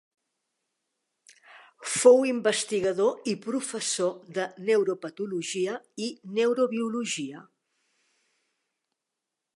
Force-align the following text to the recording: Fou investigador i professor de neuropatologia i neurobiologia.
Fou 1.95 2.23
investigador 2.29 3.29
i 3.33 3.35
professor 3.43 4.17
de 4.39 4.47
neuropatologia 4.71 5.77
i 6.07 6.11
neurobiologia. 6.39 7.45